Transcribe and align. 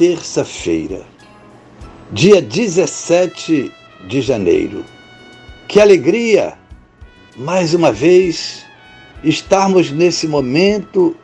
terça-feira, 0.00 1.02
dia 2.10 2.40
17 2.40 3.70
de 4.08 4.22
janeiro. 4.22 4.82
Que 5.68 5.78
alegria, 5.78 6.54
mais 7.36 7.74
uma 7.74 7.92
vez, 7.92 8.64
estarmos 9.22 9.90
nesse 9.90 10.26
momento 10.26 11.14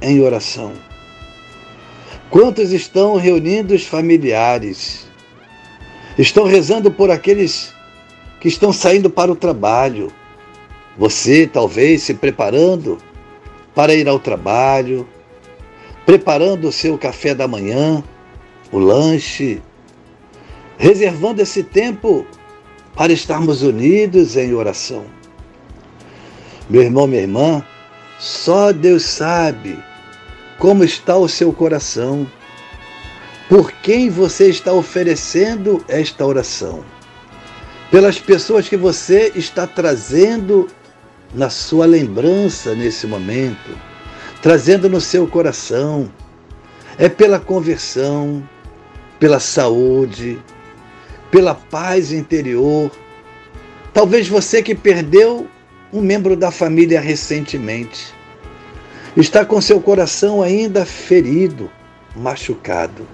em 0.00 0.22
oração. 0.22 0.72
Quantos 2.30 2.72
estão 2.72 3.16
reunindo 3.16 3.74
os 3.74 3.84
familiares? 3.84 5.06
Estão 6.16 6.44
rezando 6.44 6.90
por 6.90 7.10
aqueles 7.10 7.74
que 8.40 8.48
estão 8.48 8.72
saindo 8.72 9.10
para 9.10 9.30
o 9.30 9.36
trabalho. 9.36 10.10
Você, 10.96 11.46
talvez, 11.46 12.04
se 12.04 12.14
preparando 12.14 12.96
para 13.74 13.94
ir 13.94 14.08
ao 14.08 14.18
trabalho, 14.18 15.06
preparando 16.08 16.68
o 16.68 16.72
seu 16.72 16.96
café 16.96 17.34
da 17.34 17.46
manhã, 17.46 18.02
o 18.72 18.78
lanche, 18.78 19.60
reservando 20.78 21.42
esse 21.42 21.62
tempo 21.62 22.26
para 22.94 23.12
estarmos 23.12 23.60
unidos 23.60 24.34
em 24.34 24.54
oração. 24.54 25.04
Meu 26.66 26.80
irmão, 26.80 27.06
minha 27.06 27.20
irmã, 27.20 27.62
só 28.18 28.72
Deus 28.72 29.02
sabe 29.02 29.78
como 30.58 30.82
está 30.82 31.14
o 31.14 31.28
seu 31.28 31.52
coração, 31.52 32.26
por 33.46 33.70
quem 33.70 34.08
você 34.08 34.48
está 34.48 34.72
oferecendo 34.72 35.84
esta 35.88 36.24
oração, 36.24 36.82
pelas 37.90 38.18
pessoas 38.18 38.66
que 38.66 38.78
você 38.78 39.30
está 39.34 39.66
trazendo 39.66 40.68
na 41.34 41.50
sua 41.50 41.84
lembrança 41.84 42.74
nesse 42.74 43.06
momento 43.06 43.87
trazendo 44.42 44.88
no 44.88 45.00
seu 45.00 45.26
coração. 45.26 46.10
É 46.98 47.08
pela 47.08 47.38
conversão, 47.38 48.48
pela 49.20 49.38
saúde, 49.38 50.38
pela 51.30 51.54
paz 51.54 52.12
interior. 52.12 52.90
Talvez 53.92 54.28
você 54.28 54.62
que 54.62 54.74
perdeu 54.74 55.46
um 55.92 56.00
membro 56.00 56.36
da 56.36 56.50
família 56.50 57.00
recentemente, 57.00 58.12
está 59.16 59.44
com 59.44 59.60
seu 59.60 59.80
coração 59.80 60.42
ainda 60.42 60.84
ferido, 60.84 61.70
machucado. 62.14 63.06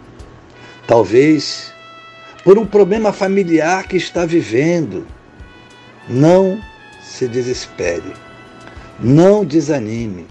Talvez 0.86 1.72
por 2.44 2.58
um 2.58 2.66
problema 2.66 3.10
familiar 3.12 3.88
que 3.88 3.96
está 3.96 4.26
vivendo. 4.26 5.06
Não 6.06 6.60
se 7.02 7.26
desespere. 7.26 8.12
Não 9.00 9.44
desanime. 9.44 10.26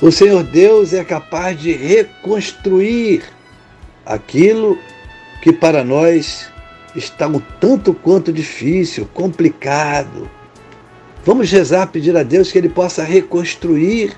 O 0.00 0.12
Senhor 0.12 0.44
Deus 0.44 0.92
é 0.92 1.02
capaz 1.02 1.60
de 1.60 1.72
reconstruir 1.72 3.24
aquilo 4.06 4.78
que 5.42 5.52
para 5.52 5.82
nós 5.82 6.48
está 6.94 7.26
um 7.26 7.40
tanto 7.60 7.92
quanto 7.92 8.32
difícil, 8.32 9.08
complicado. 9.12 10.30
Vamos 11.24 11.50
rezar, 11.50 11.88
pedir 11.88 12.16
a 12.16 12.22
Deus 12.22 12.52
que 12.52 12.58
Ele 12.58 12.68
possa 12.68 13.02
reconstruir 13.02 14.16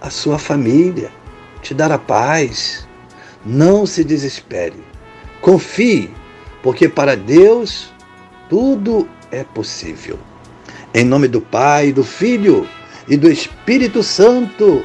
a 0.00 0.08
sua 0.08 0.38
família, 0.38 1.10
te 1.62 1.74
dar 1.74 1.90
a 1.90 1.98
paz. 1.98 2.86
Não 3.44 3.86
se 3.86 4.04
desespere. 4.04 4.76
Confie, 5.40 6.10
porque 6.62 6.88
para 6.88 7.16
Deus 7.16 7.92
tudo 8.48 9.08
é 9.32 9.42
possível. 9.42 10.16
Em 10.94 11.04
nome 11.04 11.26
do 11.26 11.40
Pai, 11.40 11.92
do 11.92 12.04
Filho 12.04 12.68
e 13.08 13.16
do 13.16 13.28
Espírito 13.28 14.00
Santo. 14.04 14.84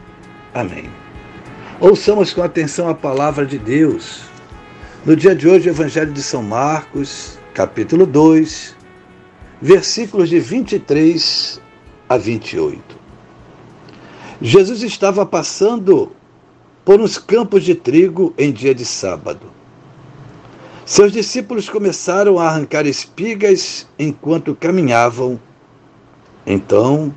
Amém. 0.53 0.89
Ouçamos 1.79 2.33
com 2.33 2.43
atenção 2.43 2.89
a 2.89 2.93
palavra 2.93 3.45
de 3.45 3.57
Deus. 3.57 4.23
No 5.05 5.15
dia 5.15 5.33
de 5.33 5.47
hoje, 5.47 5.69
o 5.69 5.71
Evangelho 5.71 6.11
de 6.11 6.21
São 6.21 6.43
Marcos, 6.43 7.39
capítulo 7.53 8.05
2, 8.05 8.75
versículos 9.61 10.27
de 10.27 10.39
23 10.39 11.61
a 12.09 12.17
28. 12.17 12.99
Jesus 14.41 14.83
estava 14.83 15.25
passando 15.25 16.11
por 16.83 16.99
uns 16.99 17.17
campos 17.17 17.63
de 17.63 17.73
trigo 17.73 18.33
em 18.37 18.51
dia 18.51 18.75
de 18.75 18.83
sábado. 18.83 19.51
Seus 20.85 21.13
discípulos 21.13 21.69
começaram 21.69 22.37
a 22.37 22.47
arrancar 22.47 22.85
espigas 22.85 23.87
enquanto 23.97 24.53
caminhavam. 24.53 25.39
Então, 26.45 27.15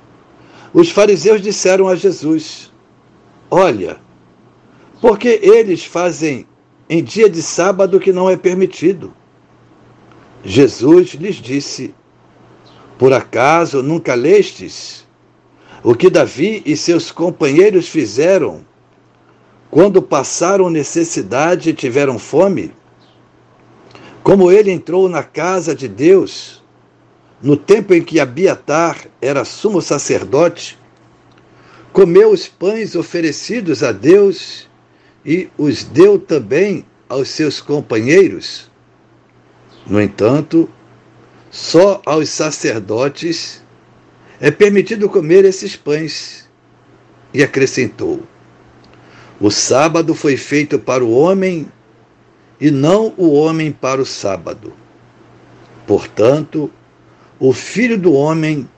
os 0.73 0.91
fariseus 0.91 1.43
disseram 1.43 1.89
a 1.89 1.97
Jesus: 1.97 2.73
Olha, 3.57 3.99
porque 5.01 5.39
eles 5.41 5.85
fazem 5.85 6.45
em 6.91 7.05
dia 7.05 7.31
de 7.31 7.41
sábado 7.41 8.01
que 8.01 8.13
não 8.13 8.29
é 8.29 8.37
permitido. 8.37 9.15
Jesus 10.45 11.11
lhes 11.11 11.37
disse: 11.37 11.95
Por 12.99 13.13
acaso 13.13 13.81
nunca 13.81 14.13
lestes 14.15 15.07
o 15.85 15.95
que 15.95 16.11
Davi 16.11 16.65
e 16.67 16.77
seus 16.77 17.13
companheiros 17.13 17.87
fizeram 17.87 18.67
quando 19.71 20.03
passaram 20.03 20.69
necessidade 20.69 21.71
e 21.71 21.75
tiveram 21.75 22.19
fome? 22.19 22.73
Como 24.25 24.51
ele 24.51 24.73
entrou 24.73 25.09
na 25.09 25.23
casa 25.23 25.77
de 25.77 25.87
Deus 25.87 26.61
no 27.41 27.57
tempo 27.57 27.95
em 27.95 28.03
que 28.03 28.19
Abiatar 28.19 29.07
era 29.23 29.45
sumo 29.45 29.81
sacerdote 29.81 30.77
comeu 31.95 32.33
os 32.33 32.49
pães 32.49 32.97
oferecidos 32.97 33.85
a 33.85 33.93
Deus 33.93 34.69
e 35.25 35.49
os 35.57 35.85
deu 35.85 36.19
também 36.19 36.85
aos 37.09 37.29
seus 37.29 37.61
companheiros. 37.61 38.69
No 39.87 40.03
entanto, 40.03 40.69
só 41.53 42.03
aos 42.05 42.29
sacerdotes 42.31 43.63
é 44.41 44.51
permitido 44.51 45.09
comer 45.09 45.45
esses 45.45 45.77
pães. 45.77 46.49
E 47.33 47.45
acrescentou: 47.45 48.25
O 49.41 49.49
sábado 49.49 50.17
foi 50.17 50.37
feito 50.37 50.81
para 50.81 51.05
o 51.05 51.13
homem 51.13 51.71
e 52.61 52.73
não 52.73 53.15
o 53.17 53.33
homem 53.35 53.71
para 53.71 54.03
o 54.03 54.07
sábado. 54.07 54.73
Portanto, 55.87 56.73
o 57.39 57.53
filho 57.53 57.97
do 57.97 58.15
homem 58.15 58.69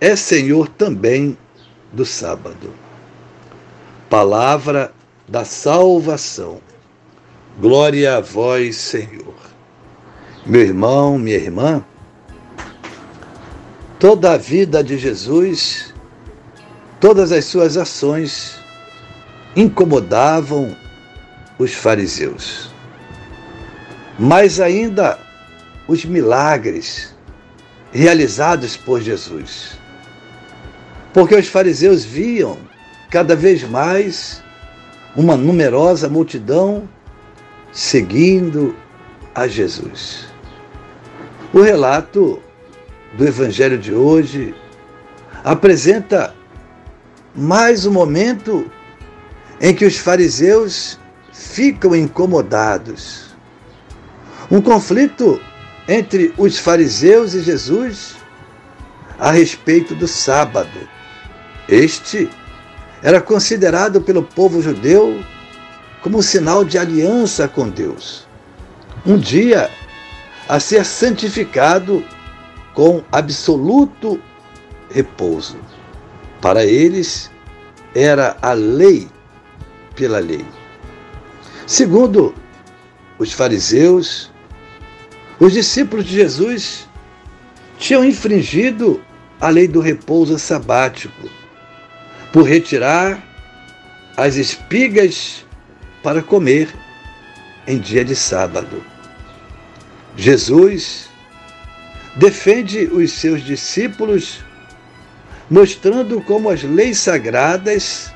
é 0.00 0.16
senhor 0.16 0.68
também 0.68 1.38
do 1.94 2.04
sábado. 2.04 2.72
Palavra 4.10 4.92
da 5.28 5.44
salvação. 5.44 6.60
Glória 7.58 8.16
a 8.16 8.20
vós, 8.20 8.76
Senhor. 8.76 9.34
Meu 10.44 10.60
irmão, 10.60 11.16
minha 11.16 11.36
irmã, 11.36 11.84
toda 13.98 14.32
a 14.32 14.36
vida 14.36 14.84
de 14.84 14.98
Jesus, 14.98 15.94
todas 17.00 17.32
as 17.32 17.44
suas 17.46 17.76
ações 17.76 18.58
incomodavam 19.56 20.76
os 21.58 21.72
fariseus. 21.72 22.70
Mais 24.18 24.60
ainda, 24.60 25.18
os 25.88 26.04
milagres 26.04 27.14
realizados 27.92 28.76
por 28.76 29.00
Jesus. 29.00 29.78
Porque 31.14 31.36
os 31.36 31.46
fariseus 31.46 32.04
viam 32.04 32.58
cada 33.08 33.36
vez 33.36 33.62
mais 33.62 34.42
uma 35.14 35.36
numerosa 35.36 36.08
multidão 36.08 36.88
seguindo 37.72 38.74
a 39.32 39.46
Jesus. 39.46 40.26
O 41.52 41.60
relato 41.60 42.42
do 43.16 43.24
Evangelho 43.24 43.78
de 43.78 43.94
hoje 43.94 44.52
apresenta 45.44 46.34
mais 47.32 47.86
um 47.86 47.92
momento 47.92 48.68
em 49.60 49.72
que 49.72 49.84
os 49.84 49.96
fariseus 49.96 50.98
ficam 51.32 51.94
incomodados. 51.94 53.36
Um 54.50 54.60
conflito 54.60 55.40
entre 55.86 56.34
os 56.36 56.58
fariseus 56.58 57.34
e 57.34 57.40
Jesus 57.40 58.16
a 59.16 59.30
respeito 59.30 59.94
do 59.94 60.08
sábado. 60.08 60.92
Este 61.68 62.28
era 63.02 63.20
considerado 63.20 64.00
pelo 64.00 64.22
povo 64.22 64.60
judeu 64.60 65.22
como 66.02 66.18
um 66.18 66.22
sinal 66.22 66.64
de 66.64 66.78
aliança 66.78 67.48
com 67.48 67.68
Deus. 67.68 68.26
Um 69.06 69.18
dia 69.18 69.70
a 70.48 70.60
ser 70.60 70.84
santificado 70.84 72.04
com 72.74 73.02
absoluto 73.10 74.20
repouso. 74.90 75.56
Para 76.40 76.64
eles, 76.64 77.30
era 77.94 78.36
a 78.42 78.52
lei 78.52 79.08
pela 79.96 80.18
lei. 80.18 80.44
Segundo 81.66 82.34
os 83.18 83.32
fariseus, 83.32 84.30
os 85.40 85.52
discípulos 85.52 86.04
de 86.04 86.16
Jesus 86.16 86.88
tinham 87.78 88.04
infringido 88.04 89.02
a 89.40 89.48
lei 89.48 89.66
do 89.66 89.80
repouso 89.80 90.38
sabático 90.38 91.43
por 92.34 92.48
retirar 92.48 93.22
as 94.16 94.34
espigas 94.34 95.46
para 96.02 96.20
comer 96.20 96.68
em 97.64 97.78
dia 97.78 98.04
de 98.04 98.16
sábado. 98.16 98.82
Jesus 100.16 101.08
defende 102.16 102.86
os 102.86 103.12
seus 103.12 103.40
discípulos, 103.40 104.40
mostrando 105.48 106.20
como 106.22 106.50
as 106.50 106.64
leis 106.64 106.98
sagradas 106.98 108.12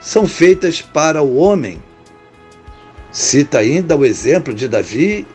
são 0.00 0.28
feitas 0.28 0.80
para 0.80 1.20
o 1.20 1.34
homem. 1.34 1.82
Cita 3.10 3.58
ainda 3.58 3.96
o 3.96 4.06
exemplo 4.06 4.54
de 4.54 4.68
Davi 4.68 5.26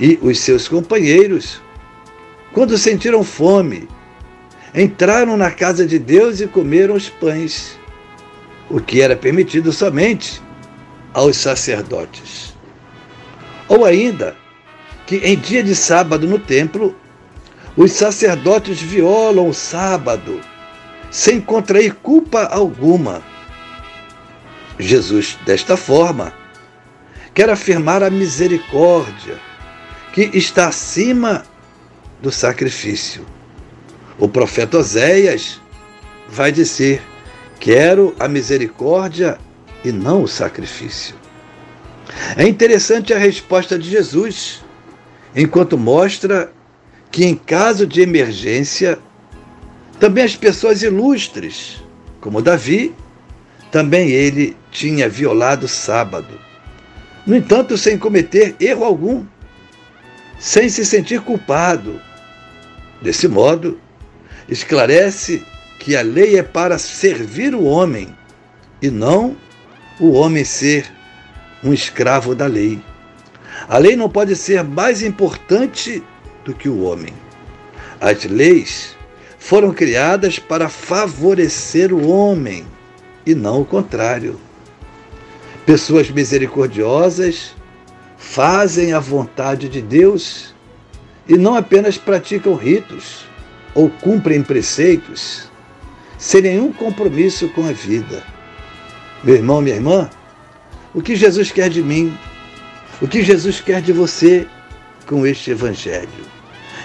e 0.00 0.18
os 0.20 0.40
seus 0.40 0.66
companheiros, 0.66 1.62
quando 2.52 2.76
sentiram 2.76 3.22
fome 3.22 3.88
entraram 4.76 5.38
na 5.38 5.50
casa 5.50 5.86
de 5.86 5.98
Deus 5.98 6.38
e 6.38 6.46
comeram 6.46 6.94
os 6.94 7.08
pães, 7.08 7.78
o 8.68 8.78
que 8.78 9.00
era 9.00 9.16
permitido 9.16 9.72
somente 9.72 10.42
aos 11.14 11.38
sacerdotes. 11.38 12.54
Ou 13.68 13.86
ainda, 13.86 14.36
que 15.06 15.16
em 15.16 15.36
dia 15.36 15.62
de 15.62 15.74
sábado 15.74 16.26
no 16.26 16.38
templo, 16.38 16.94
os 17.74 17.92
sacerdotes 17.92 18.80
violam 18.80 19.48
o 19.48 19.54
sábado 19.54 20.40
sem 21.10 21.40
contrair 21.40 21.94
culpa 21.94 22.44
alguma. 22.44 23.22
Jesus, 24.78 25.38
desta 25.46 25.74
forma, 25.74 26.34
quer 27.32 27.48
afirmar 27.48 28.02
a 28.02 28.10
misericórdia 28.10 29.38
que 30.12 30.30
está 30.34 30.68
acima 30.68 31.44
do 32.20 32.30
sacrifício 32.30 33.24
o 34.18 34.28
profeta 34.28 34.78
Oséias 34.78 35.60
vai 36.28 36.50
dizer: 36.50 37.02
Quero 37.60 38.14
a 38.18 38.28
misericórdia 38.28 39.38
e 39.84 39.92
não 39.92 40.22
o 40.22 40.28
sacrifício. 40.28 41.14
É 42.36 42.46
interessante 42.46 43.12
a 43.12 43.18
resposta 43.18 43.78
de 43.78 43.90
Jesus, 43.90 44.64
enquanto 45.34 45.76
mostra 45.76 46.52
que, 47.10 47.24
em 47.24 47.34
caso 47.34 47.86
de 47.86 48.00
emergência, 48.00 48.98
também 49.98 50.24
as 50.24 50.36
pessoas 50.36 50.82
ilustres, 50.82 51.82
como 52.20 52.42
Davi, 52.42 52.94
também 53.70 54.10
ele 54.10 54.56
tinha 54.70 55.08
violado 55.08 55.66
o 55.66 55.68
sábado. 55.68 56.38
No 57.26 57.34
entanto, 57.34 57.76
sem 57.76 57.98
cometer 57.98 58.54
erro 58.60 58.84
algum, 58.84 59.24
sem 60.38 60.68
se 60.68 60.84
sentir 60.84 61.20
culpado. 61.20 62.00
Desse 63.02 63.26
modo, 63.26 63.78
esclarece 64.48 65.44
que 65.78 65.96
a 65.96 66.02
lei 66.02 66.38
é 66.38 66.42
para 66.42 66.78
servir 66.78 67.54
o 67.54 67.64
homem 67.64 68.14
e 68.80 68.90
não 68.90 69.36
o 69.98 70.12
homem 70.12 70.44
ser 70.44 70.90
um 71.62 71.72
escravo 71.72 72.34
da 72.34 72.46
lei. 72.46 72.80
A 73.68 73.78
lei 73.78 73.96
não 73.96 74.08
pode 74.08 74.36
ser 74.36 74.62
mais 74.62 75.02
importante 75.02 76.02
do 76.44 76.54
que 76.54 76.68
o 76.68 76.82
homem. 76.82 77.12
As 78.00 78.24
leis 78.24 78.96
foram 79.38 79.72
criadas 79.72 80.38
para 80.38 80.68
favorecer 80.68 81.92
o 81.92 82.08
homem 82.08 82.66
e 83.24 83.34
não 83.34 83.62
o 83.62 83.64
contrário. 83.64 84.38
Pessoas 85.64 86.10
misericordiosas 86.10 87.54
fazem 88.16 88.92
a 88.92 89.00
vontade 89.00 89.68
de 89.68 89.80
Deus 89.80 90.54
e 91.28 91.36
não 91.36 91.56
apenas 91.56 91.98
praticam 91.98 92.54
ritos 92.54 93.26
ou 93.76 93.90
cumprem 93.90 94.42
preceitos 94.42 95.50
sem 96.18 96.40
nenhum 96.40 96.72
compromisso 96.72 97.46
com 97.50 97.68
a 97.68 97.72
vida. 97.72 98.24
Meu 99.22 99.36
irmão, 99.36 99.60
minha 99.60 99.76
irmã, 99.76 100.08
o 100.94 101.02
que 101.02 101.14
Jesus 101.14 101.52
quer 101.52 101.68
de 101.68 101.82
mim, 101.82 102.16
o 103.02 103.06
que 103.06 103.22
Jesus 103.22 103.60
quer 103.60 103.82
de 103.82 103.92
você 103.92 104.46
com 105.06 105.26
este 105.26 105.50
Evangelho 105.50 106.08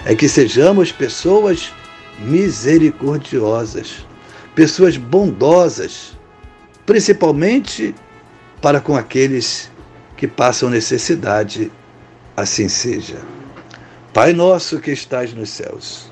é 0.04 0.14
que 0.14 0.28
sejamos 0.28 0.92
pessoas 0.92 1.72
misericordiosas, 2.18 4.06
pessoas 4.54 4.98
bondosas, 4.98 6.12
principalmente 6.84 7.94
para 8.60 8.80
com 8.80 8.94
aqueles 8.94 9.70
que 10.14 10.28
passam 10.28 10.68
necessidade, 10.68 11.72
assim 12.36 12.68
seja. 12.68 13.18
Pai 14.12 14.34
nosso 14.34 14.78
que 14.78 14.90
estás 14.90 15.32
nos 15.32 15.48
céus 15.48 16.11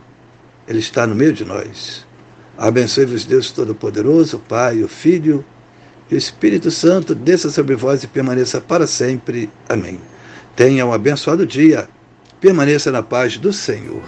ele 0.71 0.79
está 0.79 1.05
no 1.05 1.13
meio 1.13 1.33
de 1.33 1.43
nós. 1.43 2.05
Abençoe-vos, 2.57 3.25
Deus 3.25 3.51
Todo-Poderoso, 3.51 4.37
o 4.37 4.39
Pai, 4.39 4.81
o 4.81 4.87
Filho 4.87 5.43
e 6.09 6.15
o 6.15 6.17
Espírito 6.17 6.71
Santo, 6.71 7.13
desça 7.13 7.49
sobre 7.49 7.75
vós 7.75 8.03
e 8.03 8.07
permaneça 8.07 8.61
para 8.61 8.87
sempre. 8.87 9.49
Amém. 9.67 9.99
Tenha 10.55 10.85
um 10.85 10.93
abençoado 10.93 11.45
dia. 11.45 11.89
Permaneça 12.39 12.91
na 12.91 13.03
paz 13.03 13.37
do 13.37 13.51
Senhor. 13.51 14.01